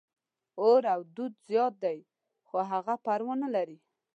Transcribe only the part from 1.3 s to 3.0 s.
زیات دي، خو هغه